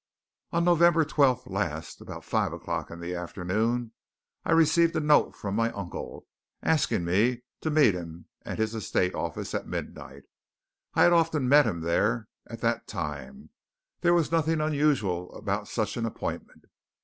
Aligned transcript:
"'"On 0.51 0.63
November 0.65 1.05
12th 1.05 1.47
last, 1.47 2.01
about 2.01 2.25
five 2.25 2.53
o'clock 2.53 2.89
in 2.89 2.99
the 2.99 3.13
afternoon, 3.13 3.91
I 4.43 4.51
received 4.51 4.95
a 4.95 4.99
note 4.99 5.35
from 5.35 5.53
my 5.55 5.71
uncle, 5.73 6.25
asking 6.63 7.05
me 7.05 7.43
to 7.61 7.69
meet 7.69 7.93
him 7.93 8.25
at 8.43 8.57
his 8.57 8.73
estate 8.73 9.13
office, 9.13 9.53
at 9.53 9.67
midnight. 9.67 10.23
I 10.95 11.03
had 11.03 11.13
often 11.13 11.47
met 11.47 11.67
him 11.67 11.81
there 11.81 12.29
at 12.49 12.61
that 12.61 12.87
time 12.87 13.51
there 13.99 14.15
was 14.15 14.31
nothing 14.31 14.59
unusual 14.59 15.31
about 15.35 15.67
such 15.67 15.95
an 15.97 16.07
appointment. 16.07 16.65